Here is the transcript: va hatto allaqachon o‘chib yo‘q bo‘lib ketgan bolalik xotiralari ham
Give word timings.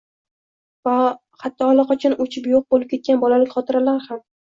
va 0.89 0.93
hatto 1.45 1.69
allaqachon 1.75 2.17
o‘chib 2.27 2.51
yo‘q 2.55 2.69
bo‘lib 2.75 2.91
ketgan 2.97 3.25
bolalik 3.29 3.57
xotiralari 3.59 4.07
ham 4.13 4.29